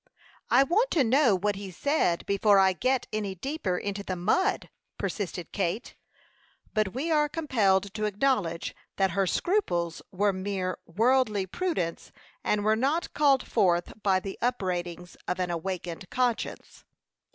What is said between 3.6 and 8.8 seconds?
into the mud," persisted Kate; but we are compelled to acknowledge